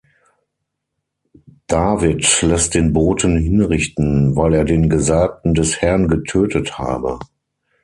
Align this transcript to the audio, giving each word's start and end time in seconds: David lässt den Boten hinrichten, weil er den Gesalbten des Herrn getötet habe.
David 1.67 2.41
lässt 2.41 2.73
den 2.73 2.91
Boten 2.91 3.37
hinrichten, 3.37 4.35
weil 4.35 4.55
er 4.55 4.65
den 4.65 4.89
Gesalbten 4.89 5.53
des 5.53 5.79
Herrn 5.79 6.07
getötet 6.07 6.79
habe. 6.79 7.19